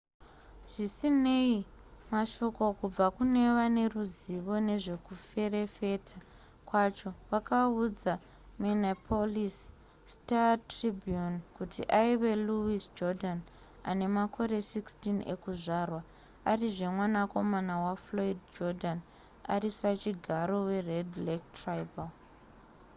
[0.71, 1.53] zvisinei
[2.13, 6.17] mashoko kubva kune vane ruzivo nezvekuferefeta
[6.67, 8.13] kwacho vakaudza
[8.61, 9.55] minneapolis
[10.13, 13.39] star-tribune kuti aive louis jourdan
[13.89, 16.01] ane makore 16 ekuzvarwa
[16.51, 18.99] arizve mwanakomana wafloyd jourdain
[19.53, 22.09] ari sachigaro wered lake tribal